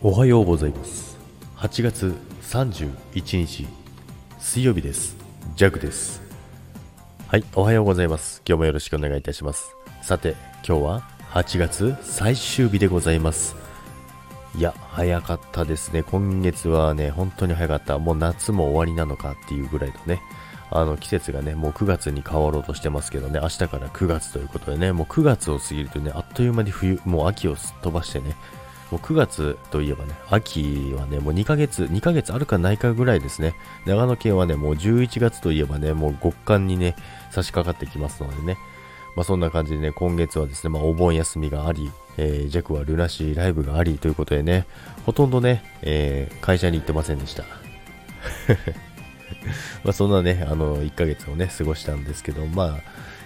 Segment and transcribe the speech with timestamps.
[0.00, 1.18] おはようございます。
[1.56, 3.66] 8月31日
[4.38, 5.16] 水曜日です。
[5.56, 6.22] ジャグです。
[7.26, 8.40] はいおはようございます。
[8.46, 9.74] 今日もよろしくお願いいたします。
[10.00, 11.00] さて今日は
[11.32, 13.56] 8月最終日でございます。
[14.56, 16.04] いや早かったですね。
[16.04, 17.98] 今月はね本当に早かった。
[17.98, 20.22] もう夏も終わりなのかっていうぐらいのね
[20.70, 28.36] あの季節がね、もう9月に変わろうとしてますけどね、明日から9月ということでね、もう9月を過ぎるとね、あっという間に冬、もう秋をすっ飛ばしてね、
[28.90, 33.54] もう9月といえばね、秋はね、もう2ヶ月、2ヶ月あるかないかぐらいですね。
[33.84, 36.96] 長野県はね、もう11月といえばね、もう極寒にね、
[37.30, 38.56] 差し掛かってきますのでね。
[39.14, 44.66] まあそんな感じでね、今月はですね、まあお盆休みがあり、えー、弱はルナシーライブがありということでね、
[45.04, 47.44] ほとんどね、えー、会社に行ってませんでした。
[49.84, 52.78] まあそんなね、あの、1ヶ月をね、過ごしたんですけど、まあ、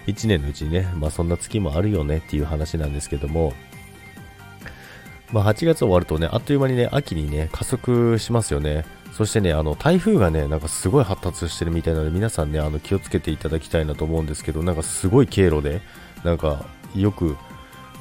[0.07, 3.53] 1年のうちにね、まあそんな月もあるよねっていう話なんですけども、
[5.33, 8.85] まあ、8月終わるとね、あっという間にね、秋にね、加速しますよね。
[9.11, 15.81] そしてね、あの、台風がね、なんかすごい発達してるみたいなので、皆さんね、あの、気をつけていただきたいなと思うんですけど、なんかすごい経路で、
[16.23, 17.35] なんか、よく、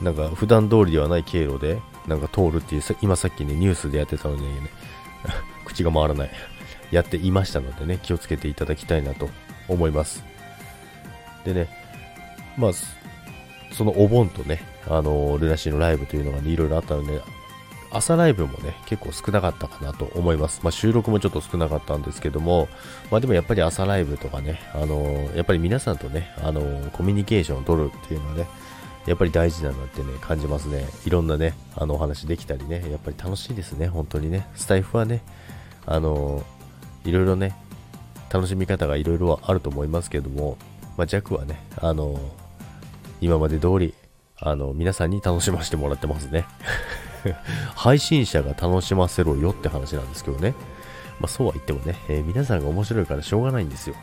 [0.03, 4.69] なんか、普段通りではない経路で、なんか通るっていう、今さっきね、ニュースでやってたのにね、
[5.65, 6.31] 口が回らない。
[6.91, 9.31] やっていましたのでね、気をつけていただきたいなと
[9.69, 10.23] 思います。
[11.47, 11.69] でね、
[12.59, 12.73] まあ、
[13.73, 17.21] そのお盆とね、あのルナシーのライブというのがね、いろいろあったので、
[17.91, 20.61] 朝ライブもね、結構少なかったかなと思います。
[20.63, 22.69] まあ、収録もちょっと少なかったんですけども、
[23.11, 26.61] まあ、でもやっぱり朝ライブとかね、あのやっぱり皆さんとね、あの
[26.93, 28.47] コミュニケーションを取るっていうのはね、
[29.07, 30.87] やっぱり大事だなってね、感じますね。
[31.05, 34.47] いろんなね、あのお話できたりね、やっぱり楽しいですね、本当にね。
[34.55, 35.23] スタイフはね、
[35.85, 36.45] あの
[37.05, 37.55] いろいろね、
[38.33, 40.57] 楽しみ方がいろいろあると思いますけども、
[40.97, 42.19] まあ、弱はね、あの
[43.23, 43.95] 今まで通り
[44.45, 46.47] あの、皆さんに楽しませてもらってますね。
[47.77, 50.55] 配信者が楽しませろよって話なんですけどね。
[51.21, 53.95] まあそうは言ってもね、えー、皆さんが面白いからしょうがないんですよ。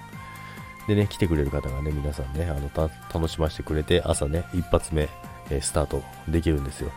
[0.87, 5.09] でね、来てくれる方がね、皆さんね、あの、楽しませてくれて、朝ね、一発目、
[5.49, 6.89] えー、スタートできるんですよ。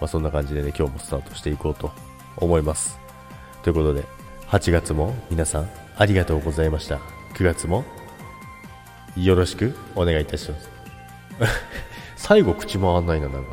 [0.00, 1.92] まあそんな感じでね、今日もスタートしていこうと
[2.38, 2.98] 思います。
[3.62, 4.04] ということで、
[4.48, 6.98] 8月も皆さんありがとうございました。
[7.34, 7.84] 9月も
[9.16, 10.79] よろしくお願いいたします。
[12.16, 13.50] 最後口回んないな、なんか。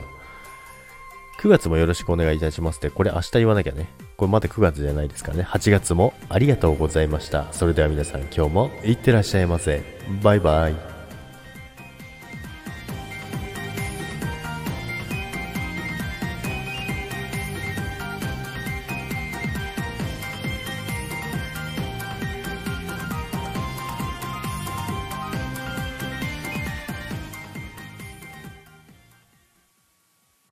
[1.40, 3.90] 9月もよろしくお願いいたしますって、これ明日言わなきゃね。
[4.18, 5.44] これまだ9月じゃないですからね。
[5.44, 7.48] 8月もありがとうございました。
[7.52, 9.84] それでは皆さん今日もいってらっしゃいませ。
[10.24, 10.97] バイバイ。